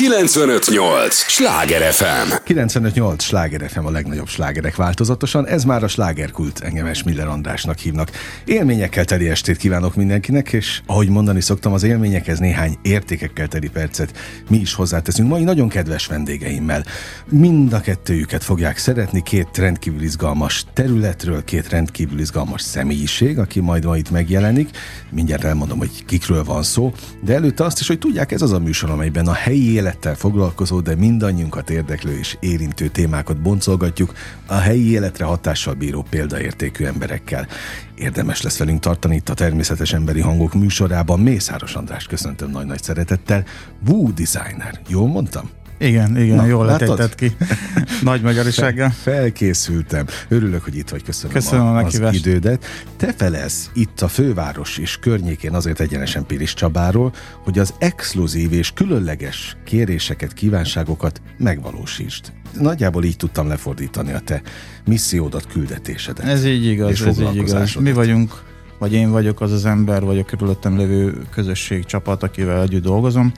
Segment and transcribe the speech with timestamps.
[0.00, 1.14] 958!
[1.14, 2.32] Sláger FM!
[2.44, 3.22] 958!
[3.22, 5.46] Sláger FM a legnagyobb slágerek változatosan.
[5.46, 8.10] Ez már a slágerkult, engem Miller Andrásnak hívnak.
[8.44, 14.16] Élményekkel teli estét kívánok mindenkinek, és ahogy mondani szoktam, az élményekhez néhány értékekkel teli percet
[14.48, 16.84] mi is hozzáteszünk mai nagyon kedves vendégeimmel.
[17.28, 23.84] Mind a kettőjüket fogják szeretni, két rendkívül izgalmas területről, két rendkívül izgalmas személyiség, aki majd
[23.84, 24.70] ma itt megjelenik.
[25.10, 26.92] Mindjárt elmondom, hogy kikről van szó,
[27.24, 30.80] de előtte azt is, hogy tudják, ez az a műsor, amelyben a helyi élettel foglalkozó,
[30.80, 34.12] de mindannyiunkat érdeklő és érintő témákat boncolgatjuk
[34.46, 37.46] a helyi életre hatással bíró példaértékű emberekkel.
[37.94, 41.20] Érdemes lesz velünk tartani itt a Természetes Emberi Hangok műsorában.
[41.20, 43.44] Mészáros András köszöntöm nagy-nagy szeretettel.
[43.88, 44.80] Woo Designer.
[44.88, 45.59] Jól mondtam?
[45.80, 47.36] Igen, igen, Na, jól letejtett ki.
[48.02, 48.90] Nagy magyarisággal.
[48.90, 50.06] Felkészültem.
[50.28, 51.02] Örülök, hogy itt vagy.
[51.02, 52.64] Köszönöm, Köszönöm a, a az idődet.
[52.96, 57.12] Te felez itt a főváros és környékén azért egyenesen Pilis Csabáról,
[57.44, 62.32] hogy az exkluzív és különleges kéréseket, kívánságokat megvalósítsd.
[62.58, 64.42] Nagyjából így tudtam lefordítani a te
[64.84, 66.26] missziódat, küldetésedet.
[66.26, 67.74] Ez így igaz, ez így igaz.
[67.74, 68.42] Mi vagyunk,
[68.78, 73.32] vagy én vagyok az az ember, vagy a körülöttem lévő közösség csapat, akivel együtt dolgozom,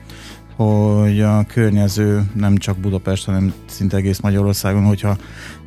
[0.55, 5.17] hogy a környező nem csak Budapest, hanem szinte egész Magyarországon, hogyha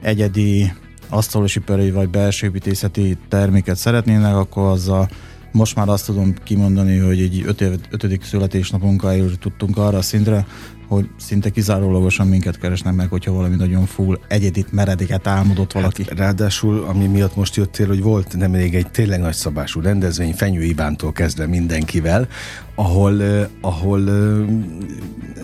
[0.03, 0.73] egyedi
[1.09, 5.09] asztalosipari vagy belsőépítészeti terméket szeretnének, akkor azzal
[5.53, 7.45] most már azt tudom kimondani, hogy egy
[7.91, 10.47] ötödik születésnapunkkal tudtunk arra a szintre,
[10.89, 16.05] hogy szinte kizárólagosan minket keresnek meg, hogyha valami nagyon full egyedit, meredéket álmodott hát valaki.
[16.09, 21.13] Hát, ráadásul, ami miatt most jöttél, hogy volt nemrég egy tényleg nagyszabású rendezvény, Fenyő Ivántól
[21.13, 22.29] kezdve mindenkivel,
[22.75, 23.23] ahol,
[23.61, 24.01] ahol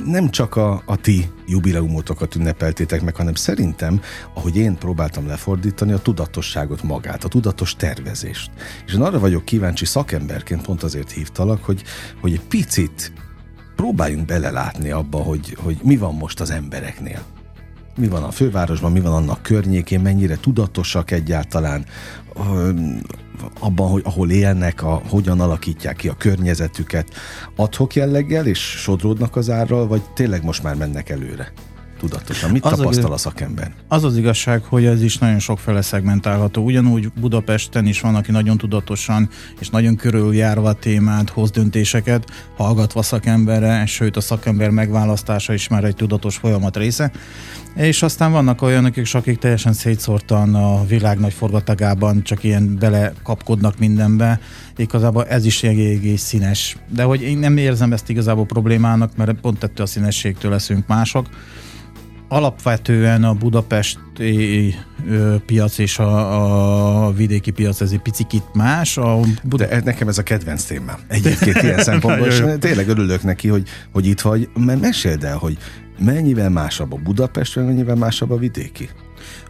[0.06, 4.00] nem csak a, a ti jubileumotokat ünnepeltétek meg, hanem szerintem,
[4.34, 8.50] ahogy én próbáltam lefordítani, a tudatosságot magát, a tudatos tervezést.
[8.86, 11.82] És én arra vagyok kíváncsi szakemberként, pont azért hívtalak, hogy,
[12.20, 13.12] hogy egy picit
[13.82, 17.22] próbáljunk belelátni abba, hogy, hogy mi van most az embereknél.
[17.96, 21.84] Mi van a fővárosban, mi van annak környékén, mennyire tudatosak egyáltalán
[23.60, 27.10] abban, hogy ahol élnek, a, hogyan alakítják ki a környezetüket,
[27.56, 31.52] adhok jelleggel, és sodródnak az árral, vagy tényleg most már mennek előre?
[32.02, 32.50] Tudatosan?
[32.50, 33.72] Mit az tapasztal a, a szakember?
[33.88, 36.64] Az az igazság, hogy ez is nagyon sokféle szegmentálható.
[36.64, 39.28] Ugyanúgy Budapesten is van, aki nagyon tudatosan
[39.60, 45.84] és nagyon körüljárva a témát, hoz döntéseket, hallgatva szakemberre, sőt a szakember megválasztása is már
[45.84, 47.12] egy tudatos folyamat része.
[47.74, 54.40] És aztán vannak olyanok akik teljesen szétszórtan a világ nagy forgatagában csak ilyen belekapkodnak mindenbe.
[54.76, 56.76] Igazából ez is egész színes.
[56.88, 61.26] De hogy én nem érzem ezt igazából problémának, mert pont ettől a színességtől leszünk mások
[62.32, 64.74] alapvetően a budapesti
[65.46, 68.96] piac és a, a vidéki piac ez egy picit más.
[68.96, 70.98] A Bud- De nekem ez a kedvenc témám.
[71.08, 75.56] Egyébként ilyen szempontból, és tényleg örülök neki, hogy, hogy itt vagy, mert meséld el, hogy
[75.98, 78.88] mennyivel másabb a Budapest, mennyivel másabb a vidéki?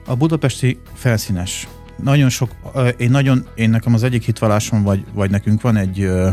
[0.07, 1.69] A budapesti felszínes
[2.03, 2.51] nagyon sok,
[2.97, 6.29] én nagyon, én nekem az egyik hitvallásom, vagy, vagy nekünk van egy ö,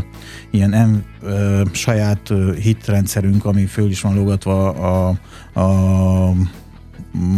[0.50, 5.18] ilyen em, ö, saját ö, hitrendszerünk, ami föl is van lógatva a,
[5.60, 6.32] a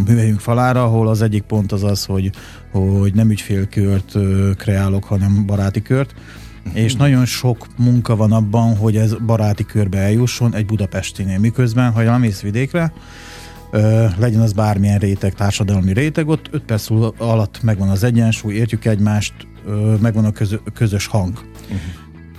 [0.06, 2.30] műhelyünk falára, ahol az egyik pont az az, hogy,
[2.70, 6.14] hogy nem ügyfélkört ö, kreálok, hanem baráti kört.
[6.72, 11.38] És nagyon sok munka van abban, hogy ez baráti körbe eljusson egy budapestinél.
[11.38, 12.92] Miközben, ha elmész vidékre,
[14.18, 19.34] legyen az bármilyen réteg, társadalmi réteg, ott 5 perc alatt megvan az egyensúly, értjük egymást,
[20.00, 21.32] megvan a közö, közös hang.
[21.62, 21.78] Uh-huh.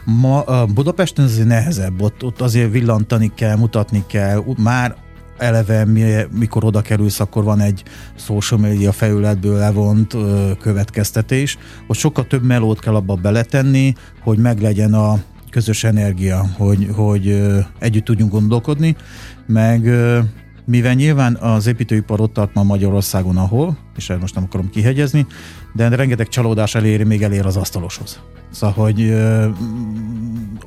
[0.06, 4.96] Ma a Budapesten azért nehezebb, ott, ott azért villantani kell, mutatni kell, már
[5.38, 7.84] eleve mi, mikor oda kerülsz, akkor van egy
[8.16, 11.58] social media felületből levont ö, következtetés,
[11.88, 17.60] hogy sokkal több melót kell abba beletenni, hogy meglegyen a közös energia, hogy, hogy ö,
[17.80, 18.96] együtt tudjunk gondolkodni,
[19.46, 20.20] meg ö,
[20.66, 25.26] mivel nyilván az építőipar ott tart ma Magyarországon, ahol, és ezt most nem akarom kihegyezni,
[25.74, 28.20] de rengeteg csalódás eléri, még elér az asztaloshoz.
[28.52, 29.50] Szóval, hogy ö,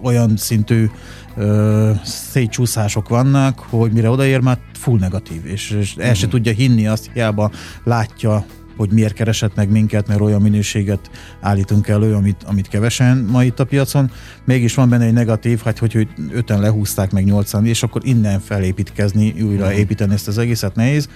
[0.02, 0.90] olyan szintű
[1.36, 6.86] ö, szétcsúszások vannak, hogy mire odaér, már full negatív, és, és el se tudja hinni
[6.86, 7.50] azt, hiába
[7.84, 8.44] látja
[8.76, 13.60] hogy miért keresett meg minket, mert olyan minőséget állítunk elő, amit, amit kevesen ma itt
[13.60, 14.10] a piacon.
[14.44, 18.40] Mégis van benne egy negatív, hát hogy, hogy öten lehúzták meg nyolcan, és akkor innen
[18.40, 19.78] felépítkezni, újra uh-huh.
[19.78, 21.08] építeni ezt az egészet nehéz.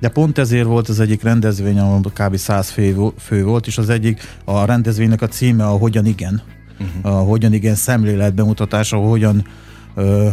[0.00, 2.36] De pont ezért volt az egyik rendezvény, ahol kb.
[2.36, 6.42] 100 fő, fő volt, és az egyik a rendezvénynek a címe a Hogyan igen.
[6.80, 7.16] Uh-huh.
[7.16, 9.46] A Hogyan igen szemlélet bemutatása, hogyan
[9.94, 10.28] ö,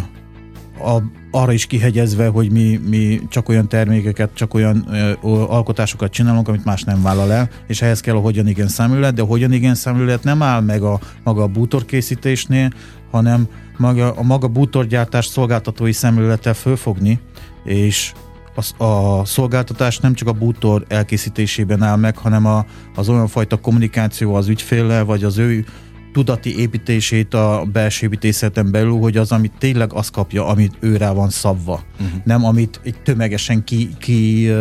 [0.83, 5.13] a, arra is kihegyezve, hogy mi, mi csak olyan termékeket, csak olyan ö,
[5.47, 9.21] alkotásokat csinálunk, amit más nem vállal el, és ehhez kell a hogyan igen szemlélet, de
[9.21, 12.69] a hogyan igen szemlélet nem áll meg a maga a bútorkészítésnél,
[13.11, 13.47] hanem
[13.77, 17.19] maga, a maga bútorgyártás szolgáltatói szemlélettel fölfogni,
[17.63, 18.13] és
[18.55, 22.65] a, a szolgáltatás nem csak a bútor elkészítésében áll meg, hanem a,
[22.95, 25.65] az olyan fajta kommunikáció az ügyféllel, vagy az ő
[26.13, 31.29] tudati építését a belső építészeten belül, hogy az, amit tényleg azt kapja, amit őre van
[31.29, 31.83] szabva.
[32.01, 32.19] Uh-huh.
[32.23, 34.51] Nem amit egy tömegesen ki, ki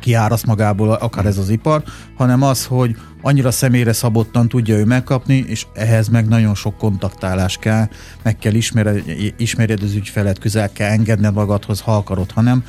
[0.00, 1.82] kiáraszt magából akár ez az ipar,
[2.16, 7.56] hanem az, hogy annyira személyre szabottan tudja ő megkapni, és ehhez meg nagyon sok kontaktálás
[7.56, 7.88] kell,
[8.22, 9.02] meg kell ismered,
[9.36, 12.64] ismerjed az ügyfelet, közel kell engedned magadhoz, ha akarod, hanem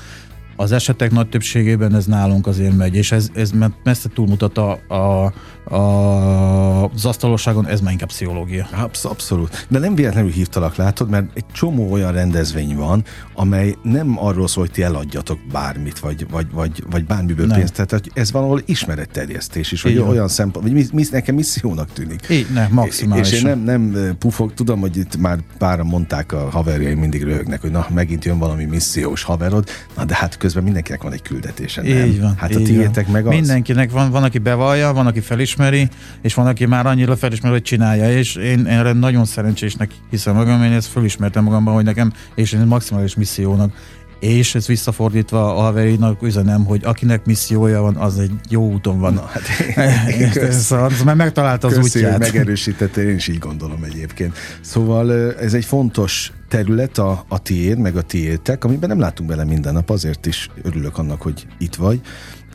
[0.60, 3.52] az esetek nagy többségében ez nálunk azért megy, és ez, ez
[3.84, 5.34] messze túlmutat a, a,
[5.76, 8.68] a, az asztalosságon, ez már inkább pszichológia.
[8.72, 9.66] Absz- abszolút.
[9.70, 13.04] De nem véletlenül hívtalak, látod, mert egy csomó olyan rendezvény van,
[13.34, 17.58] amely nem arról szól, hogy ti eladjatok bármit, vagy, vagy, vagy, vagy bármiből nem.
[17.58, 17.74] pénzt.
[17.74, 20.08] Tehát ez valahol ismeretterjesztés is, vagy Igen.
[20.08, 22.28] olyan szempont, vagy mi, mi, nekem missziónak tűnik.
[22.30, 23.34] Így, ne, maximálisan.
[23.34, 27.62] És én nem, nem pufog, tudom, hogy itt már páran mondták a haverjaim mindig röhögnek,
[27.62, 31.82] hogy na, megint jön valami missziós haverod, na de hát közben mindenkinek van egy küldetése,
[31.82, 32.06] nem?
[32.06, 32.36] Így van.
[32.38, 33.34] Hát a tiétek meg az.
[33.34, 35.90] Mindenkinek van, van, aki bevallja, van, aki felismeri,
[36.22, 40.64] és van, aki már annyira felismeri, hogy csinálja, és én erre nagyon szerencsésnek hiszem magam,
[40.64, 43.74] én ezt felismertem magamban, hogy nekem, és én maximális missziónak
[44.20, 49.14] és ez visszafordítva a haverainak üzenem, hogy akinek missziója van, az egy jó úton van.
[49.14, 49.42] Na, hát
[50.10, 52.20] én, ez, az, mert megtalálta az Köszi, útját.
[52.20, 54.38] megerősítette, én is így gondolom egyébként.
[54.62, 59.44] Szóval ez egy fontos terület a, a tiéd, meg a tiétek, amiben nem látunk bele
[59.44, 62.02] minden nap, azért is örülök annak, hogy itt vagy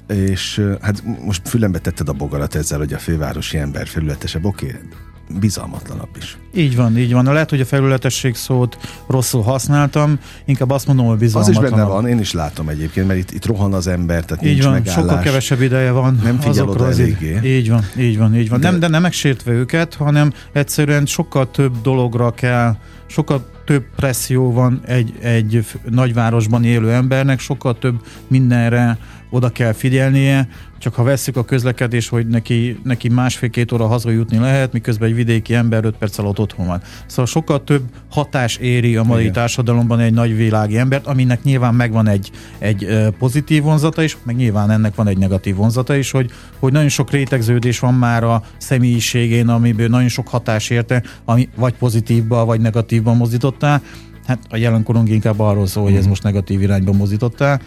[0.09, 4.81] és hát most fülembe tetted a bogarat ezzel, hogy a fővárosi ember felületesebb, oké, okay,
[5.29, 6.39] bizalmatlanabb is.
[6.55, 7.25] Így van, így van.
[7.25, 11.65] Lehet, hogy a felületesség szót rosszul használtam, inkább azt mondom, hogy bizalmatlanabb.
[11.65, 14.45] Az is benne van, én is látom egyébként, mert itt, itt rohan az ember, tehát
[14.45, 14.95] így nincs van, megállás.
[14.95, 16.21] sokkal kevesebb ideje van.
[16.23, 17.41] Nem figyel oda eléggé.
[17.45, 18.61] Így van, így van, így van.
[18.61, 18.71] De...
[18.71, 22.77] Nem, de nem megsértve őket, hanem egyszerűen sokkal több dologra kell,
[23.07, 27.95] sokkal több presszió van egy, egy nagyvárosban élő embernek, sokkal több
[28.29, 28.99] mindenre
[29.31, 30.49] oda kell figyelnie,
[30.85, 35.55] csak ha vesszük a közlekedés, hogy neki, neki másfél-két óra hazajutni lehet, miközben egy vidéki
[35.55, 36.83] ember 5 perc alatt otthon van.
[37.07, 39.33] Szóval sokkal több hatás éri a mai Igen.
[39.33, 42.89] társadalomban egy nagy világi embert, aminek nyilván megvan egy, egy
[43.19, 47.11] pozitív vonzata is, meg nyilván ennek van egy negatív vonzata is, hogy, hogy nagyon sok
[47.11, 53.19] rétegződés van már a személyiségén, amiből nagyon sok hatás érte, ami vagy pozitívba, vagy negatívban
[53.61, 53.83] mozdítottál.
[54.27, 56.09] Hát a jelenkorunk inkább arról szól, hogy ez mhm.
[56.09, 57.61] most negatív irányba mozdítottál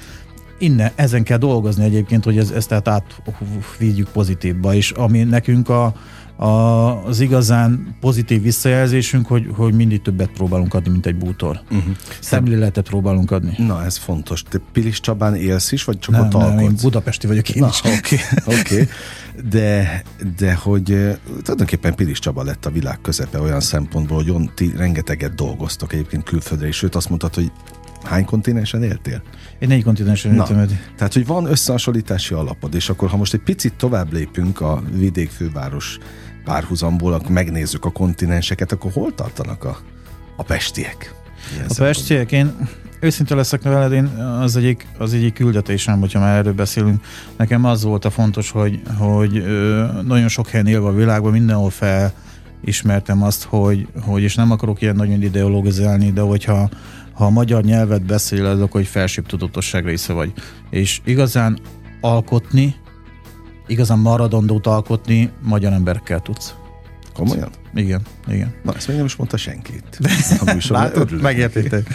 [0.60, 5.94] innen, ezen kell dolgozni egyébként, hogy ez, ezt tehát átvigyük pozitívba, és ami nekünk a,
[6.38, 11.62] az igazán pozitív visszajelzésünk, hogy, hogy mindig többet próbálunk adni, mint egy bútor.
[11.72, 11.96] Uh-huh.
[12.20, 13.54] Szemléletet próbálunk adni.
[13.58, 14.44] Na, ez fontos.
[14.44, 16.56] Te Pilis Csabán élsz is, vagy csak nem, ott alkotsz?
[16.56, 17.80] Nem, én budapesti vagyok én Na, is.
[17.80, 18.88] Oké, okay, okay.
[19.50, 20.04] de,
[20.38, 20.84] de hogy
[21.44, 26.24] tulajdonképpen Pilis Csaba lett a világ közepe olyan szempontból, hogy on, ti rengeteget dolgoztok egyébként
[26.24, 27.52] külföldre, és sőt azt mondtad, hogy
[28.08, 29.22] hány kontinensen éltél?
[29.60, 30.68] Én négy kontinensen éltem
[30.98, 35.98] Tehát, hogy van összehasonlítási alapod, és akkor ha most egy picit tovább lépünk a vidékfőváros
[36.44, 39.78] párhuzamból, akkor megnézzük a kontinenseket, akkor hol tartanak a,
[40.36, 41.14] a pestiek?
[41.54, 42.68] Ilyen a pestiek, én
[43.00, 44.06] őszinte leszek veled, én
[44.42, 47.06] az egyik, az egyik küldetésem, hogyha már erről beszélünk,
[47.38, 49.44] nekem az volt a fontos, hogy, hogy
[50.04, 52.14] nagyon sok helyen élve a világban mindenhol fel
[52.66, 56.70] ismertem azt, hogy, hogy és nem akarok ilyen nagyon ideologizálni, de hogyha
[57.18, 60.34] ha a magyar nyelvet beszéled, akkor egy felsőbb tudatosság része vagy.
[60.70, 61.60] És igazán
[62.02, 62.76] alkotni,
[63.68, 66.54] igazán maradandót alkotni magyar emberekkel tudsz.
[67.14, 67.50] Komolyan?
[67.74, 68.54] Igen, igen.
[68.64, 70.00] Na, ezt még nem is mondta senkit.
[70.70, 71.88] Látod, megértetted.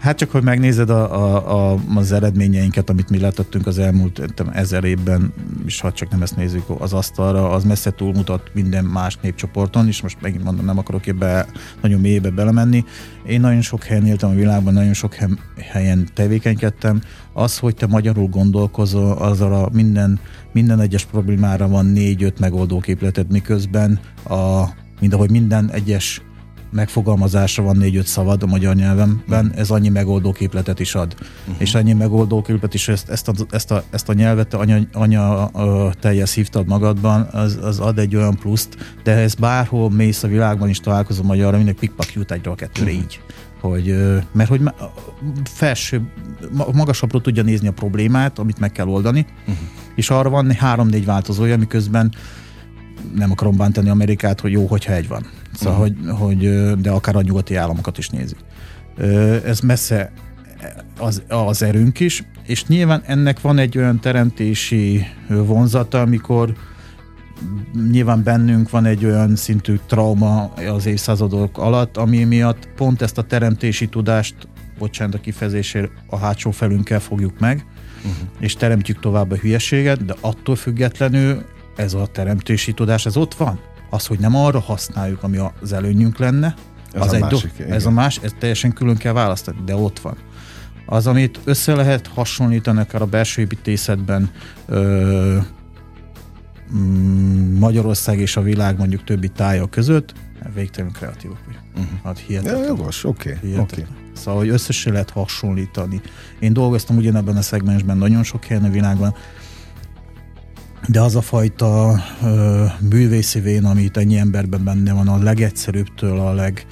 [0.00, 4.50] Hát csak, hogy megnézed a, a, a, az eredményeinket, amit mi letettünk az elmúlt értem,
[4.52, 5.32] ezer évben,
[5.66, 10.02] és ha csak nem ezt nézzük az asztalra, az messze túlmutat minden más népcsoporton, és
[10.02, 11.46] most megint mondom, nem akarok ebbe
[11.80, 12.84] nagyon mélybe belemenni.
[13.26, 15.16] Én nagyon sok helyen éltem a világban, nagyon sok
[15.56, 17.00] helyen tevékenykedtem.
[17.32, 20.20] Az, hogy te magyarul gondolkozol, azzal a minden,
[20.52, 24.64] minden egyes problémára van négy-öt megoldóképleted, miközben a,
[25.00, 26.22] mind ahogy minden egyes
[26.72, 29.60] megfogalmazásra van négy-öt szavad a magyar nyelvemben, uh-huh.
[29.60, 31.14] ez annyi megoldó képletet is ad.
[31.18, 31.54] Uh-huh.
[31.58, 35.50] És annyi megoldó képlet is, ezt, ezt, a, ezt, a, ezt a nyelvet anya, anya
[36.00, 40.68] teljes hívtad magadban, az, az ad egy olyan pluszt, de ez bárhol mész a világban
[40.68, 43.02] is találkozom magyarra, mindig pikpak jut egyre a kettőre uh-huh.
[43.02, 43.20] így
[43.60, 43.94] hogy,
[44.32, 44.60] mert hogy
[45.44, 46.02] felső,
[46.72, 49.56] magasabbról tudja nézni a problémát, amit meg kell oldani, uh-huh.
[49.94, 52.12] és arra van három-négy változója, miközben
[53.14, 55.26] nem akarom bántani Amerikát, hogy jó, hogyha egy van.
[55.54, 56.18] Szóval, uh-huh.
[56.18, 58.38] hogy, hogy, de akár a nyugati államokat is nézik.
[59.44, 60.12] Ez messze
[60.98, 66.54] az, az erőnk is, és nyilván ennek van egy olyan teremtési vonzata, amikor
[67.90, 73.22] nyilván bennünk van egy olyan szintű trauma az évszázadok alatt, ami miatt pont ezt a
[73.22, 74.34] teremtési tudást,
[74.78, 77.66] bocsánat a kifejezésért, a hátsó felünkkel fogjuk meg,
[77.96, 78.28] uh-huh.
[78.38, 81.44] és teremtjük tovább a hülyeséget, de attól függetlenül
[81.76, 83.60] ez a teremtési tudás, ez ott van.
[83.90, 86.54] Az, hogy nem arra használjuk, ami az előnyünk lenne,
[86.92, 89.74] ez az a egy másik, do- ez a más, ez teljesen külön kell választani, de
[89.74, 90.16] ott van.
[90.86, 94.30] Az, amit össze lehet hasonlítani akár a belső építészetben
[94.66, 95.38] ö,
[96.74, 100.12] mm, Magyarország és a világ mondjuk többi tája között,
[100.54, 101.64] végtelenül kreatívak vagyunk.
[101.76, 102.00] Uh-huh.
[102.04, 102.60] Hát hihetetlen.
[102.60, 103.38] Ja, jogos, oké.
[103.42, 103.86] Okay, okay.
[104.12, 106.00] Szóval, hogy összesen lehet hasonlítani.
[106.38, 109.14] Én dolgoztam ugyanebben a szegmensben nagyon sok helyen a világban,
[110.90, 116.32] de az a fajta ö, művészi vén, amit ennyi emberben benne van, a legegyszerűbbtől a
[116.32, 116.66] leg,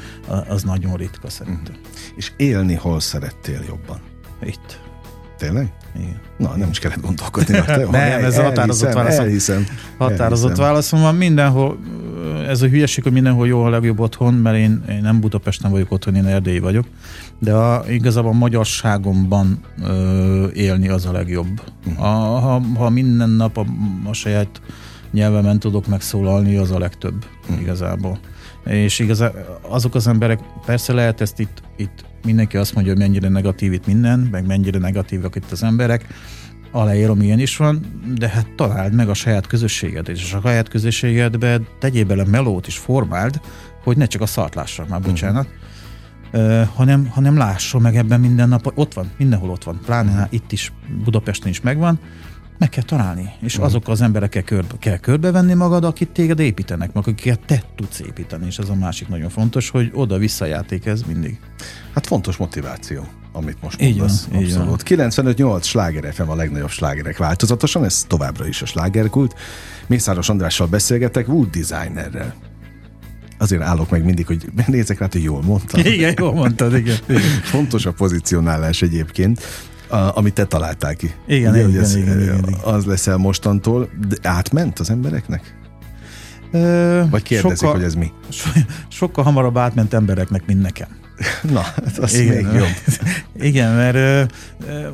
[0.48, 1.74] az nagyon ritka szerintem.
[1.74, 2.16] Uh-huh.
[2.16, 4.00] És élni hol szerettél jobban?
[4.42, 4.80] Itt.
[5.36, 5.72] Tényleg?
[5.98, 6.20] Igen.
[6.36, 7.60] Na, nem is kellett gondolkodni.
[7.66, 9.18] Te, nem, ez a határozott válasz.
[9.18, 9.66] Elhiszem.
[9.98, 10.66] Határozott elhiszem.
[10.66, 11.78] válaszom van mindenhol,
[12.48, 15.92] ez a hülyeség, hogy mindenhol jó a legjobb otthon, mert én, én nem Budapesten vagyok
[15.92, 16.84] otthon, én erdélyi vagyok,
[17.38, 21.62] de a, igazából a magyarságomban ö, élni az a legjobb.
[21.86, 22.04] Uh-huh.
[22.04, 23.64] A, ha, ha minden nap a,
[24.04, 24.60] a saját
[25.12, 27.60] nyelvemen tudok megszólalni, az a legtöbb uh-huh.
[27.60, 28.18] igazából.
[28.64, 33.28] És igazán azok az emberek, persze lehet ezt itt, itt mindenki azt mondja, hogy mennyire
[33.28, 36.06] negatív itt minden, meg mennyire negatívak itt az emberek,
[36.70, 41.60] aláírom, ilyen is van, de hát találd meg a saját közösséged, és a saját közösségedbe
[41.78, 43.40] tegyél bele melót is formáld,
[43.84, 45.08] hogy ne csak a szart lássa, már mhm.
[45.08, 45.48] bocsánat,
[46.32, 46.60] uh-huh.
[46.60, 50.26] uh, hanem, hanem lásson meg ebben minden nap, ott van, mindenhol ott van, pláne uh-huh.
[50.30, 50.72] itt is,
[51.04, 51.98] Budapesten is megvan,
[52.58, 53.68] meg kell találni, és uh-huh.
[53.68, 58.46] azok az emberekkel körbe, kell körbevenni magad, akik téged építenek, meg akiket te tudsz építeni,
[58.46, 61.40] és ez a másik nagyon fontos, hogy oda-vissza játék ez mindig.
[61.94, 64.28] Hát fontos motiváció amit most mondasz.
[64.32, 64.82] Így van, abszolút.
[64.86, 69.34] 95-8 sláger FM a legnagyobb slágerek változatosan, ez továbbra is a slágerkult.
[69.86, 72.34] Mészáros Andrással beszélgetek, Wood Designerrel.
[73.38, 75.80] Azért állok meg mindig, hogy nézzek rá, hogy jól mondtam.
[75.84, 76.96] Igen, jól mondtad, igen.
[77.52, 79.40] Fontos a pozicionálás egyébként
[79.88, 81.14] a, amit te találtál ki.
[81.26, 85.56] Igen, Ugye, igen, ez, igen, igen, igen, Az leszel mostantól, de átment az embereknek?
[86.52, 88.12] Ö, Vagy kérdezik, sokkal, hogy ez mi?
[88.28, 88.50] So,
[88.88, 90.88] sokkal hamarabb átment embereknek, mint nekem.
[91.52, 92.66] Na, hát az Igen, még jobb.
[93.48, 94.22] Igen, mert ö,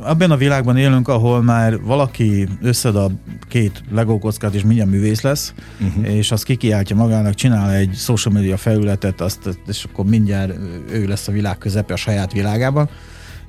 [0.00, 3.10] abban a világban élünk, ahol már valaki összed a
[3.48, 6.14] két Lego kockát, és mindjárt művész lesz, uh-huh.
[6.14, 10.54] és azt kikiáltja magának, csinál egy social media felületet, azt, és akkor mindjárt
[10.90, 12.88] ő lesz a világ közepe a saját világában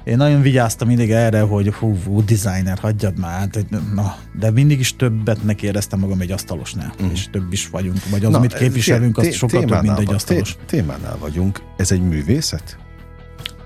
[0.05, 4.79] én nagyon vigyáztam mindig erre, hogy hú, hú designer, hagyjad már, hát, na, de mindig
[4.79, 7.11] is többet éreztem magam egy asztalosnál, uh-huh.
[7.11, 10.57] és több is vagyunk, vagy az, na, amit képviselünk, az sokkal több, mint egy asztalos.
[10.65, 12.77] Témánál vagyunk, ez egy művészet?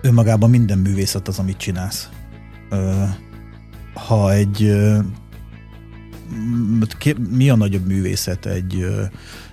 [0.02, 2.10] Önmagában minden művészet az, amit csinálsz.
[3.94, 4.76] Ha egy
[7.30, 8.46] mi a nagyobb művészet?
[8.46, 8.86] Egy,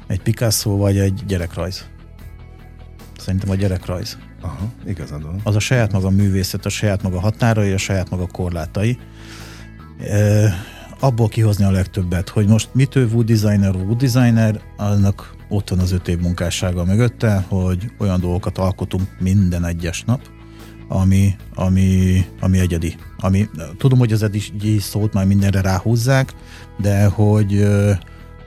[0.06, 1.84] egy Picasso vagy egy gyerekrajz?
[3.18, 4.18] Szerintem a gyerekrajz.
[4.40, 5.40] Aha, igazad van.
[5.44, 8.98] Az a saját maga művészet, a saját maga határai, a saját maga korlátai.
[10.00, 10.52] E,
[11.00, 15.92] abból kihozni a legtöbbet, hogy most mitől Wood Designer, Wood Designer, annak ott van az
[15.92, 20.20] öt év munkássága mögötte, hogy olyan dolgokat alkotunk minden egyes nap,
[20.88, 22.96] ami, ami, ami egyedi.
[23.18, 26.34] Ami, tudom, hogy az egyedi szót már mindenre ráhúzzák,
[26.78, 27.66] de hogy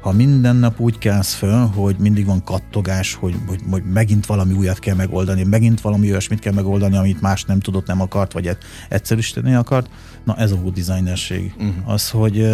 [0.01, 4.53] ha minden nap úgy kelsz föl, hogy mindig van kattogás, hogy, hogy, hogy megint valami
[4.53, 8.58] újat kell megoldani, megint valami olyasmit kell megoldani, amit más nem tudott, nem akart, vagy
[8.89, 9.89] egyszerűsíteni akart,
[10.24, 11.53] na ez a good designerség.
[11.58, 11.89] Uh-huh.
[11.89, 12.48] Az, hogy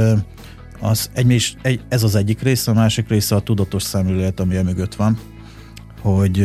[0.80, 4.96] az egy, egy, ez az egyik része, a másik része a tudatos szemlélet, ami mögött
[4.96, 5.20] van,
[6.02, 6.38] hogy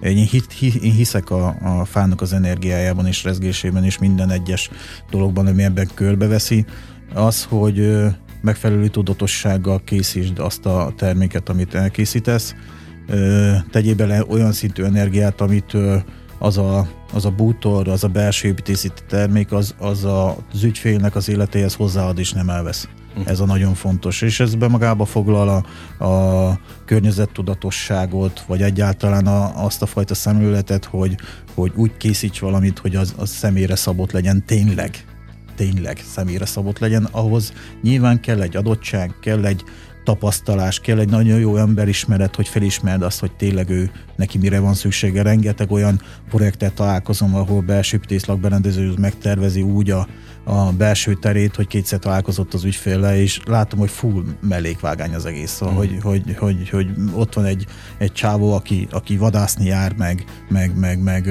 [0.00, 4.70] én, hit, én hiszek a, a fának az energiájában és rezgésében és minden egyes
[5.10, 6.64] dologban, ami ebben körbeveszi,
[7.14, 8.06] az, hogy
[8.46, 12.54] megfelelő tudatossággal készítsd azt a terméket, amit elkészítesz,
[13.70, 15.76] tegyél bele olyan szintű energiát, amit
[16.38, 21.14] az a, az a bútor, az a belső építészeti termék, az, az a, az ügyfélnek
[21.16, 22.88] az életéhez hozzáad és nem elvesz.
[23.08, 23.30] Uh-huh.
[23.30, 24.22] Ez a nagyon fontos.
[24.22, 25.64] És ez be magába foglal
[25.98, 31.16] a, a környezettudatosságot, vagy egyáltalán a, azt a fajta szemléletet, hogy,
[31.54, 35.04] hogy úgy készíts valamit, hogy az, az személyre szabott legyen tényleg
[35.56, 39.64] tényleg személyre szabott legyen, ahhoz nyilván kell egy adottság, kell egy
[40.06, 44.74] tapasztalás, kell egy nagyon jó emberismeret, hogy felismerd azt, hogy tényleg ő neki mire van
[44.74, 45.22] szüksége.
[45.22, 50.08] Rengeteg olyan projektet találkozom, ahol belső lakberendező megtervezi úgy a,
[50.44, 55.50] a belső terét, hogy kétszer találkozott az ügyféle, és látom, hogy full mellékvágány az egész.
[55.50, 55.76] Szóval, mm.
[55.76, 57.66] hogy, hogy, hogy, hogy, ott van egy,
[57.98, 61.28] egy csávó, aki, aki vadászni jár, meg, meg, meg, meg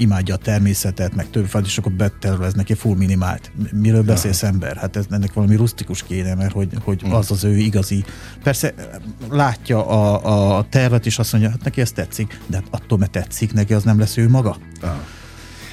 [0.00, 3.52] imádja a természetet, meg több fát, és akkor betervez neki full minimált.
[3.72, 4.76] Miről beszélsz ember?
[4.76, 7.12] Hát ez, ennek valami rustikus kéne, mert hogy, hogy hmm.
[7.12, 8.04] az az ő igazi.
[8.42, 8.74] Persze
[9.28, 13.10] látja a, a tervet, és azt mondja, hát neki ez tetszik, de hát attól, mert
[13.10, 14.56] tetszik neki, az nem lesz ő maga.
[14.80, 14.90] Ah.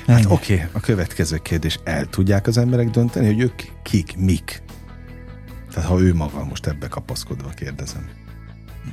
[0.07, 1.79] Hát oké, okay, a következő kérdés.
[1.83, 4.61] El tudják az emberek dönteni, hogy ők kik, mik?
[5.73, 8.09] Tehát ha ő maga most ebbe kapaszkodva kérdezem.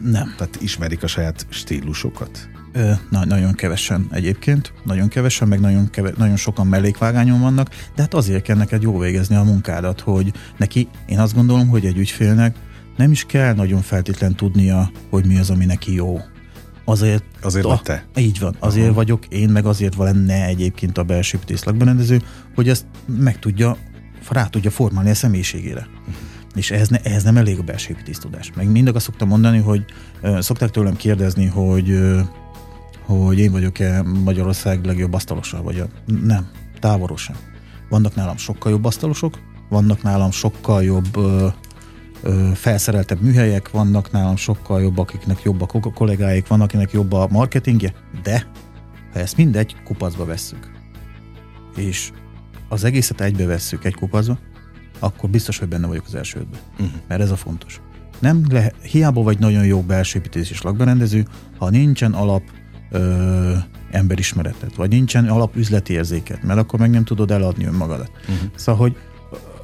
[0.00, 0.34] Nem.
[0.36, 2.48] Tehát ismerik a saját stílusokat?
[2.76, 8.02] Ö, na, nagyon kevesen egyébként, nagyon kevesen, meg nagyon, keve, nagyon sokan mellékvágányon vannak, de
[8.02, 11.98] hát azért kell neked jó végezni a munkádat, hogy neki, én azt gondolom, hogy egy
[11.98, 12.56] ügyfélnek
[12.96, 16.20] nem is kell nagyon feltétlen tudnia, hogy mi az, ami neki jó.
[16.84, 18.04] Azért, azért vagy te?
[18.16, 18.94] Így van, azért Aha.
[18.94, 22.22] vagyok én, meg azért lenne egyébként a belső rendező,
[22.54, 23.76] hogy ezt meg tudja,
[24.30, 25.86] rá tudja formálni a személyiségére.
[26.00, 26.14] Uh-huh.
[26.54, 28.50] És ehhez, ne, ehhez nem elég a belső tudás.
[28.54, 29.84] Meg mindig azt szoktam mondani, hogy
[30.22, 32.20] uh, szokták tőlem kérdezni, hogy uh,
[33.06, 35.86] hogy én vagyok-e Magyarország legjobb asztalosa, vagy a...
[36.22, 36.48] nem,
[36.80, 37.36] távolról sem.
[37.88, 41.48] Vannak nálam sokkal jobb asztalosok, vannak nálam sokkal jobb ö,
[42.22, 47.28] ö, felszereltebb műhelyek, vannak nálam sokkal jobb, akiknek jobb a kollégáik, van, akinek jobb a
[47.30, 48.46] marketingje, de
[49.12, 50.70] ha ezt mindegy kupacba vesszük,
[51.76, 52.12] és
[52.68, 54.38] az egészet egybe vesszük egy kupacba,
[54.98, 56.60] akkor biztos, hogy benne vagyok az első ötben.
[56.72, 57.00] Uh-huh.
[57.08, 57.80] Mert ez a fontos.
[58.18, 61.26] Nem lehet, hiába vagy nagyon jó belső építési lakberendező,
[61.58, 62.42] ha nincsen alap
[62.94, 63.52] ö,
[63.90, 68.10] emberismeretet, vagy nincsen alapüzleti érzéket, mert akkor meg nem tudod eladni önmagadat.
[68.20, 68.48] Uh-huh.
[68.54, 68.96] Szóval, hogy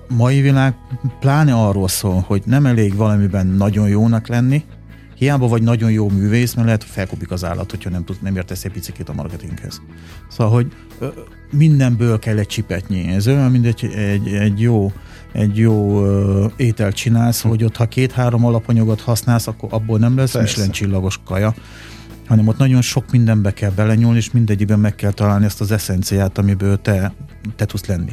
[0.08, 0.74] mai világ
[1.20, 4.64] pláne arról szól, hogy nem elég valamiben nagyon jónak lenni,
[5.16, 8.36] hiába vagy nagyon jó művész, mert lehet, hogy felkopik az állat, hogyha nem, tud, nem
[8.36, 9.80] értesz egy picit a marketinghez.
[10.28, 10.72] Szóval, hogy
[11.50, 13.08] mindenből kell egy csipetnyi.
[13.08, 14.92] Ez olyan, mint egy, egy, egy jó
[15.32, 17.48] egy jó ö, ételt csinálsz, hm.
[17.48, 21.54] hogy ott ha két-három alapanyagot használsz, akkor abból nem lesz Michelin csillagos kaja
[22.30, 26.38] hanem ott nagyon sok mindenbe kell belenyúlni, és mindegyikben meg kell találni ezt az eszenciát,
[26.38, 27.12] amiből te,
[27.56, 28.12] te tudsz lenni.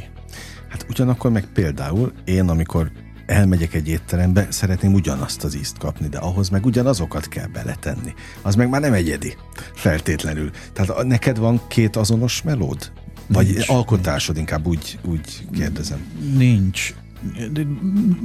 [0.69, 2.91] Hát ugyanakkor meg például én, amikor
[3.25, 8.13] elmegyek egy étterembe, szeretném ugyanazt az ízt kapni, de ahhoz meg ugyanazokat kell beletenni.
[8.41, 9.35] Az meg már nem egyedi,
[9.73, 10.49] feltétlenül.
[10.73, 12.91] Tehát neked van két azonos melód?
[13.27, 14.49] Vagy nincs, alkotásod, nincs.
[14.49, 15.99] inkább úgy, úgy kérdezem.
[16.37, 16.93] Nincs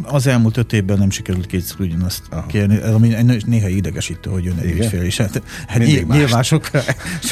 [0.02, 2.46] az elmúlt öt évben nem sikerült kétszer ugyanazt Aha.
[2.46, 3.14] kérni, ami
[3.46, 4.78] néha idegesítő, hogy jön egy Igen?
[4.78, 5.16] ügyfél is.
[5.16, 5.78] Hát, hát
[6.08, 6.82] nyilván sokkal,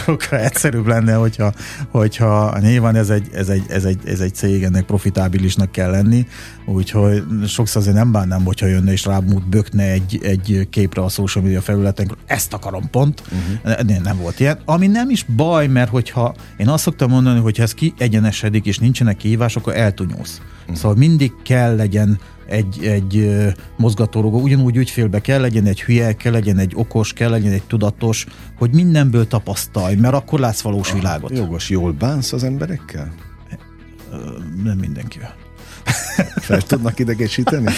[0.04, 1.52] sokkal egyszerűbb lenne, hogyha,
[1.88, 6.26] hogyha nyilván ez egy, ez, egy, ez, egy, ez egy cég, ennek profitábilisnak kell lenni,
[6.64, 11.44] úgyhogy sokszor azért nem bánnám, hogyha jönne és rámút bökne egy, egy képre a social
[11.44, 13.22] media felületen, ezt akarom pont.
[13.30, 13.86] Uh-huh.
[13.86, 14.58] Nem, nem volt ilyen.
[14.64, 18.78] Ami nem is baj, mert hogyha én azt szoktam mondani, hogy ha ez kiegyenesedik és
[18.78, 20.40] nincsenek kihívások, akkor eltunyulsz.
[20.60, 20.76] Uh-huh.
[20.76, 23.38] Szóval mindig kell legyen egy, egy
[23.76, 28.26] mozgatórugó, ugyanúgy ügyfélbe kell legyen egy hülye, kell legyen egy okos, kell legyen egy tudatos,
[28.58, 31.36] hogy mindenből tapasztalj, mert akkor látsz valós ah, világot.
[31.36, 33.12] Jogos, jól bánsz az emberekkel?
[34.64, 35.34] Nem mindenkivel.
[36.48, 37.72] Fel tudnak idegesíteni?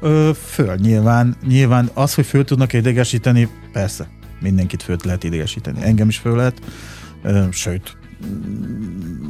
[0.00, 4.08] Ö, föl, nyilván, nyilván az, hogy föl tudnak idegesíteni, persze,
[4.40, 5.82] mindenkit föl lehet idegesíteni.
[5.82, 6.60] Engem is föl lehet,
[7.22, 7.96] ö, sőt,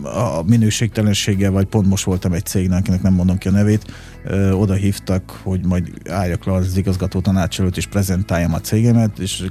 [0.05, 3.93] a minőségtelenséggel, vagy pont most voltam egy cégnek, akinek nem mondom ki a nevét,
[4.25, 9.19] ö, oda hívtak, hogy majd álljak le az igazgató tanács előtt, és prezentáljam a cégemet,
[9.19, 9.45] és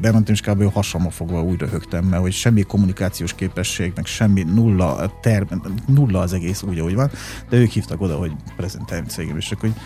[0.00, 0.72] bementem, és kb.
[0.72, 5.46] hasamma fogva úgy röhögtem, mert hogy semmi kommunikációs képesség, meg semmi nulla, term,
[5.86, 7.10] nulla az egész úgy, ahogy van,
[7.48, 9.78] de ők hívtak oda, hogy prezentáljam a cégem, és akkor hogy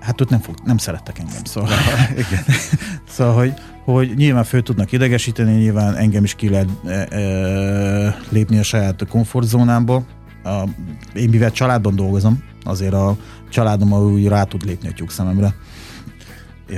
[0.00, 1.70] hát ott nem, fog, nem szerettek engem, szóval,
[2.12, 2.44] igen.
[3.14, 3.52] szóval hogy,
[3.84, 9.06] hogy nyilván föl tudnak idegesíteni, nyilván engem is ki lehet e, e, lépni a saját
[9.08, 10.04] komfortzónámba.
[10.44, 10.64] A,
[11.14, 13.16] én mivel családban dolgozom, azért a
[13.50, 15.54] családom úgy rá tud lépni a tyúk szememre.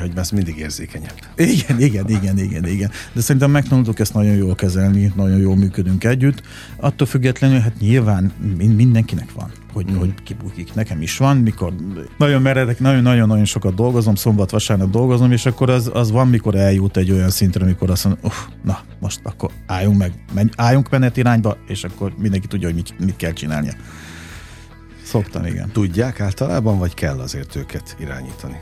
[0.00, 1.14] Hogy ez mindig érzékenyebb.
[1.36, 2.90] Igen, igen, igen, igen, igen.
[3.12, 6.42] De szerintem megtanultuk ezt nagyon jól kezelni, nagyon jól működünk együtt.
[6.76, 8.32] Attól függetlenül, hát nyilván
[8.76, 9.96] mindenkinek van hogy, mm.
[9.96, 10.74] hogy kibukik.
[10.74, 11.72] Nekem is van, mikor
[12.18, 17.10] nagyon meredek, nagyon-nagyon-nagyon sokat dolgozom, szombat-vasárnap dolgozom, és akkor az, az van, mikor eljut egy
[17.10, 21.56] olyan szintre, amikor azt mondja, uff, na, most akkor álljunk meg, menj, álljunk menet irányba,
[21.66, 23.72] és akkor mindenki tudja, hogy mit, mit kell csinálnia.
[25.04, 25.70] Szoktam, igen.
[25.72, 28.56] Tudják általában, vagy kell azért őket irányítani?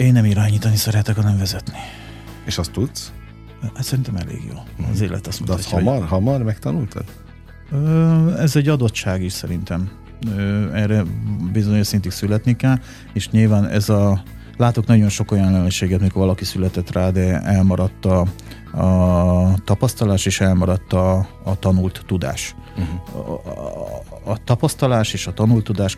[0.00, 1.78] Én nem irányítani szeretek, hanem vezetni.
[2.44, 3.12] És azt tudsz?
[3.74, 4.86] Hát szerintem elég jó.
[4.92, 6.08] Az élet azt mutatja, De azt hamar, hogy...
[6.08, 7.04] hamar megtanultad?
[8.38, 9.90] Ez egy adottság is szerintem.
[10.72, 11.02] Erre
[11.52, 12.78] bizonyos szintig születni kell,
[13.12, 14.22] és nyilván ez a
[14.56, 18.26] látok nagyon sok olyan lehetőséget, mikor valaki született rá, de elmaradt a,
[18.72, 22.54] a tapasztalás, és elmaradt a, a tanult tudás.
[22.76, 23.28] Uh-huh.
[23.28, 25.96] A, a, a tapasztalás és a tanult tudás,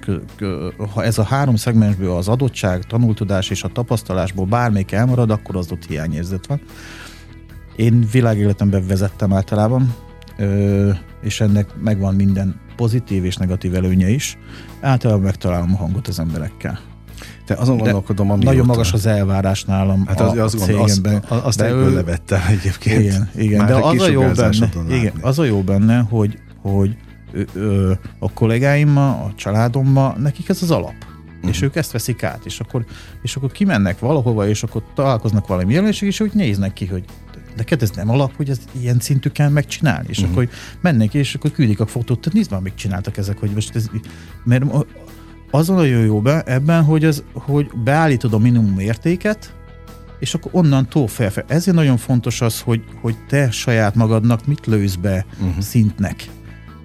[0.94, 5.56] ha ez a három szegmensből az adottság, tanult tudás és a tapasztalásból bármelyik elmarad, akkor
[5.56, 6.60] az ott hiányérzet van
[7.76, 9.94] Én világéletemben vezettem általában,
[11.22, 14.38] és ennek megvan minden pozitív és negatív előnye is.
[14.80, 16.91] Általában megtalálom a hangot az emberekkel.
[17.54, 20.86] Te azon gondolkodom, ami Nagyon magas az elvárás nálam Hát az, a az, cégemben.
[20.86, 21.22] cégemben.
[21.28, 23.00] Azt, azt De ő- levettem egyébként.
[23.00, 23.58] Igen, igen.
[23.58, 26.96] Már de az a jó benne, igen, az a jó benne, hogy, hogy
[27.32, 30.94] ö, ö, a kollégáimmal, a családommal, nekik ez az alap.
[31.36, 31.50] Uh-huh.
[31.50, 32.84] És ők ezt veszik át, és akkor,
[33.22, 37.04] és akkor kimennek valahova, és akkor találkoznak valami jelenség, és úgy néznek ki, hogy
[37.56, 40.06] neked ez nem alap, hogy ez ilyen szintű kell megcsinálni.
[40.08, 40.32] És uh-huh.
[40.32, 40.48] akkor
[40.80, 43.86] mennek, és akkor küldik a fotót, tehát nézd már, mit csináltak ezek, hogy most ez,
[44.44, 44.64] mert
[45.54, 49.54] az a nagyon jó be, ebben, hogy, az, hogy beállítod a minimum értéket,
[50.18, 51.44] és akkor onnantól felfel.
[51.46, 55.62] Ezért nagyon fontos az, hogy, hogy te saját magadnak mit lősz be uh-huh.
[55.62, 56.28] szintnek.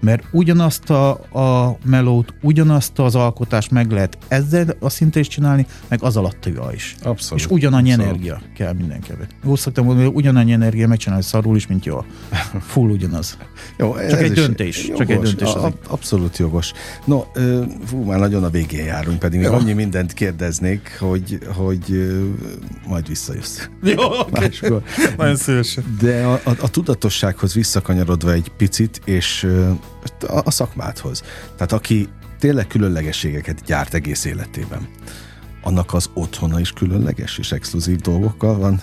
[0.02, 5.66] Mert ugyanazt a, a melót, ugyanazt az alkotást meg lehet ezzel a szinten is csinálni,
[5.88, 6.96] meg az alatt is.
[7.04, 7.44] Abszolút.
[7.44, 8.12] És ugyanannyi Abszolút.
[8.12, 9.28] energia kell mindenkibe.
[9.44, 12.06] Úgy szoktam mondani, hogy ugyanannyi energia megcsinálni szarul is, mint jól.
[12.60, 13.38] Full ugyanaz.
[13.78, 16.72] Jó, Csak egy is döntés, csak egy döntés az A, abszolút jogos.
[17.06, 17.24] No,
[17.86, 22.12] fú, már nagyon a végén járunk, pedig még annyi mindent kérdeznék, hogy, hogy
[22.88, 23.68] majd visszajössz.
[23.84, 24.82] Jó, Máskor.
[25.18, 25.98] Nagyon szívesen.
[26.02, 29.48] De a, a, a tudatossághoz visszakanyarodva egy picit, és
[30.24, 31.24] a, a szakmádhoz.
[31.56, 34.88] Tehát aki tényleg különlegességeket gyárt egész életében,
[35.62, 38.82] annak az otthona is különleges és exkluzív dolgokkal van?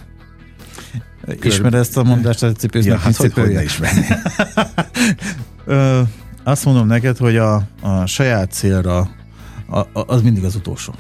[1.41, 3.59] Ismered ezt a mondást, hogy cipőznek, Ja, hát hogy, hogy cipője?
[3.59, 4.07] ne ismerni.
[5.65, 6.01] Ö,
[6.45, 8.99] azt mondom neked, hogy a, a saját célra
[9.67, 10.95] a, a, az mindig az utolsó.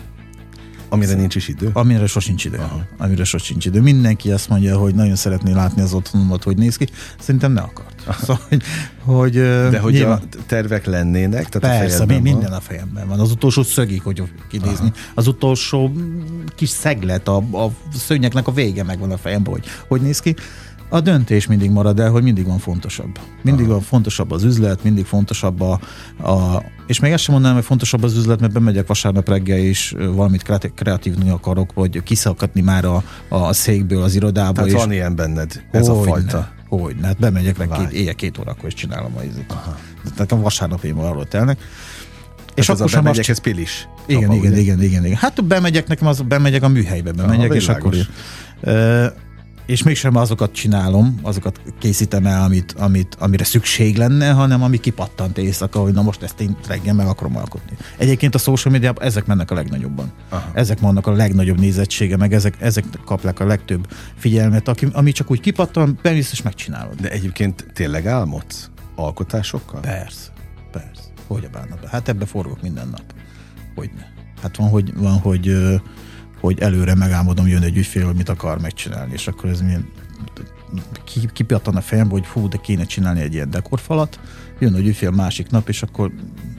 [0.94, 1.70] Amire nincs is idő.
[1.72, 2.56] Amire sosincs idő.
[2.56, 2.82] Aha.
[2.98, 3.80] Amire sosincs idő.
[3.80, 6.86] Mindenki azt mondja, hogy nagyon szeretné látni az otthonomat, hogy néz ki.
[7.20, 7.92] Szerintem ne akart.
[8.20, 8.62] Szóval, hogy,
[9.04, 9.32] hogy
[9.70, 13.20] De hogy nyilván- a tervek lennének, tehát a Persze, fejedben mi, minden a fejemben van.
[13.20, 14.92] Az utolsó szögig, hogy kinézni.
[15.14, 20.00] Az utolsó mm, kis szeglet, a, a szőnyeknek a vége megvan a fejemben, hogy hogy
[20.00, 20.34] néz ki.
[20.94, 23.18] A döntés mindig marad el, hogy mindig van fontosabb.
[23.42, 25.80] Mindig van fontosabb az üzlet, mindig fontosabb a,
[26.22, 29.94] a és még ezt sem mondanám, hogy fontosabb az üzlet, mert bemegyek vasárnap reggel és
[29.98, 34.52] valamit kreatív, kreatívni akarok, vagy kiszakadni már a, a székből az irodába.
[34.52, 36.48] Tehát és van ilyen benned, ez a Hogyne, fajta.
[36.68, 39.12] Hogyne, hát bemegyek meg két, éjjel két órakor és csinálom
[39.48, 39.54] a.
[40.14, 41.58] Tehát a vasárnapjaim arról telnek.
[42.54, 43.88] És ez a sem azt- ez pilis.
[44.06, 44.60] igen, Apa, igen, ugye?
[44.60, 45.16] igen, igen, igen.
[45.16, 47.90] Hát bemegyek nekem, az, bemegyek a műhelybe, bemegyek, Aha, és akkor...
[48.60, 49.22] világos.
[49.66, 55.38] És mégsem azokat csinálom, azokat készítem el, amit, amit, amire szükség lenne, hanem ami kipattant
[55.38, 57.76] éjszaka, hogy na most ezt én reggel meg akarom alkotni.
[57.96, 60.12] Egyébként a social médiában ezek mennek a legnagyobban.
[60.28, 60.50] Aha.
[60.54, 65.30] Ezek vannak a legnagyobb nézettsége, meg ezek, ezek kapják a legtöbb figyelmet, aki, ami csak
[65.30, 67.00] úgy kipattan, bemész és megcsinálod.
[67.00, 69.80] De egyébként tényleg álmodsz alkotásokkal?
[69.80, 70.32] Persze,
[70.72, 71.02] persze.
[71.26, 71.88] Hogy a bánat be?
[71.90, 73.14] Hát ebbe forgok minden nap.
[73.74, 74.12] Hogyne.
[74.42, 75.56] Hát van, hogy, van, hogy,
[76.44, 79.88] hogy előre megálmodom, jön egy ügyfél, hogy mit akar megcsinálni, és akkor ez milyen
[81.04, 84.20] ki- kipattan a fejembe, hogy fú, de kéne csinálni egy ilyen dekorfalat,
[84.58, 86.10] jön egy ügyfél másik nap, és akkor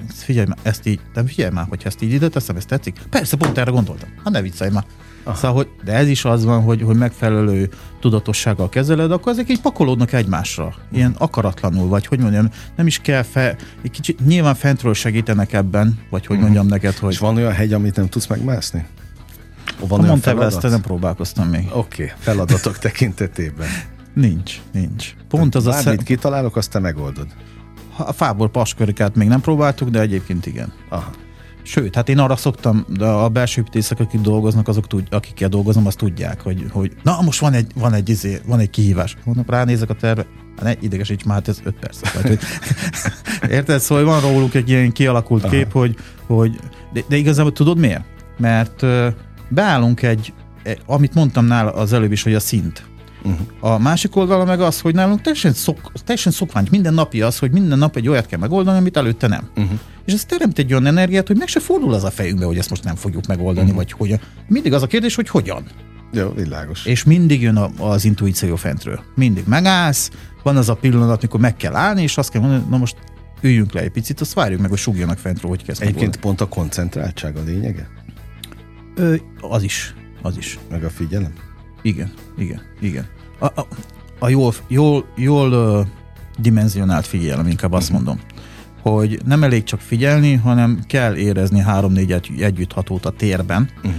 [0.07, 2.99] figyelj már, ezt így, de figyelj már, hogy ezt így ide teszem, ezt tetszik?
[3.09, 4.09] Persze, pont erre gondoltam.
[4.23, 4.85] Hát ne viccelj már.
[5.23, 5.35] Aha.
[5.35, 7.69] Szóval, hogy, de ez is az van, hogy, hogy megfelelő
[7.99, 10.75] tudatossággal kezeled, akkor ezek így pakolódnak egymásra.
[10.91, 15.99] Ilyen akaratlanul, vagy hogy mondjam, nem is kell fel, egy kicsit nyilván fentről segítenek ebben,
[16.09, 18.85] vagy hogy mondjam neked, hogy És van olyan hegy, amit nem tudsz megmászni?
[19.79, 20.61] Van a feladat?
[20.61, 21.67] nem próbálkoztam még.
[21.71, 23.67] Oké, okay, feladatok tekintetében.
[24.13, 25.15] Nincs, nincs.
[25.27, 27.27] Pont az a szem, kitalálok, azt te megoldod.
[27.97, 30.73] a fából paskörikát még nem próbáltuk, de egyébként igen.
[30.89, 31.11] Aha.
[31.67, 35.85] Sőt, hát én arra szoktam, de a belső építészek, akik dolgoznak, azok tud, akikkel dolgozom,
[35.85, 39.17] azt tudják, hogy, hogy na most van egy, van egy, izé, van egy kihívás.
[39.23, 40.25] Mondom, ránézek a terve,
[40.55, 42.13] hát ne idegesíts már, hát ez 5 perc.
[42.13, 42.39] Vagy, hogy,
[43.57, 43.79] érted?
[43.79, 45.53] Szóval van róluk egy ilyen kialakult Aha.
[45.53, 46.59] kép, hogy, hogy
[46.93, 48.03] de, de igazából tudod miért?
[48.37, 48.85] Mert
[49.49, 52.85] beállunk egy, egy, amit mondtam nála az előbb is, hogy a szint.
[53.23, 53.73] Uh-huh.
[53.73, 57.51] A másik oldala meg az, hogy nálunk teljesen, szok, teljesen szokvány, minden napi az, hogy
[57.51, 59.49] minden nap egy olyat kell megoldani, amit előtte nem.
[59.55, 59.79] Uh-huh.
[60.05, 62.69] És ez teremt egy olyan energiát, hogy meg se fordul az a fejünkbe, hogy ezt
[62.69, 63.75] most nem fogjuk megoldani, Mhm.
[63.75, 64.19] vagy hogyan.
[64.47, 65.63] Mindig az a kérdés, hogy hogyan.
[66.13, 66.85] Jó, világos.
[66.85, 68.99] És mindig jön a, az intuíció fentről.
[69.15, 70.11] Mindig megállsz,
[70.43, 72.95] van az a pillanat, amikor meg kell állni, és azt kell mondani, na most
[73.41, 76.47] üljünk le egy picit, azt várjuk meg, hogy sugjanak fentről, hogy kezd Egyébként pont a
[76.47, 77.87] koncentráltság a lényege?
[78.95, 80.59] Ö, az is, az is.
[80.69, 81.33] Meg a figyelem?
[81.81, 83.05] Igen, igen, igen.
[83.39, 83.67] A, a,
[84.19, 85.81] a jól, jól, jól ö,
[86.37, 87.95] dimenzionált figyelem, inkább azt Mhm.
[87.95, 88.19] mondom,
[88.81, 93.93] hogy nem elég csak figyelni, hanem kell érezni három-négy egy, együtthatót a térben, Uh-huh.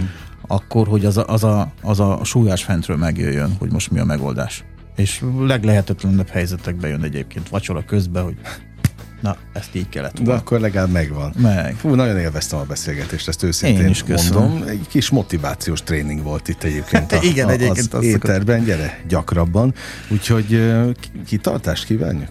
[0.47, 4.05] akkor, hogy az a, az, a, az a súlyás fentről megjöjjön, hogy most mi a
[4.05, 4.63] megoldás.
[4.95, 8.37] És leglehetetlenebb helyzetekben jön egyébként vacsora közben, hogy
[9.21, 10.39] Na, ezt így kellett De volna.
[10.39, 11.33] akkor legalább megvan.
[11.37, 11.75] Meg.
[11.75, 14.41] Fú, nagyon élveztem a beszélgetést, ezt őszintén Én is köszönöm.
[14.49, 14.67] mondom.
[14.67, 19.73] Egy kis motivációs tréning volt itt egyébként a, Igen, egyébként az azt éterben, gyere gyakrabban.
[20.09, 20.73] Úgyhogy
[21.25, 22.29] kitartást kívánjuk.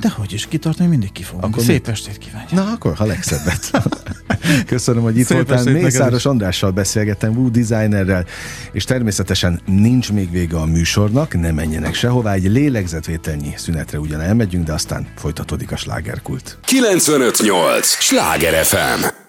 [0.00, 1.44] Dehogy is kitartani, mindig ki fogunk.
[1.44, 1.88] Akkor Szép mit?
[1.88, 2.50] estét kívánok.
[2.50, 3.70] Na, akkor ha legszebbet.
[4.66, 5.72] Köszönöm, hogy itt Szép voltál.
[5.72, 6.26] Mészáros.
[6.26, 8.26] Andrással beszélgettem, Woo Designerrel,
[8.72, 14.64] és természetesen nincs még vége a műsornak, ne menjenek sehová, egy lélegzetvételnyi szünetre ugyan elmegyünk,
[14.64, 16.58] de aztán folytatódik a slágerkult.
[16.64, 17.86] 958!
[17.86, 19.23] Sláger FM!